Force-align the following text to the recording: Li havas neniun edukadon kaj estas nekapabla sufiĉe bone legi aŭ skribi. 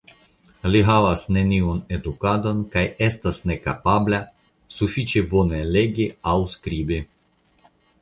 Li 0.75 0.79
havas 0.85 1.25
neniun 1.35 1.81
edukadon 1.97 2.63
kaj 2.77 2.83
estas 3.09 3.41
nekapabla 3.51 4.23
sufiĉe 4.81 5.27
bone 5.37 5.65
legi 5.79 6.13
aŭ 6.35 6.39
skribi. 6.59 7.03